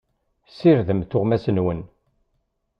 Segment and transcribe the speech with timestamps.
[0.49, 1.81] Ssirdem tuɣmas-nwen.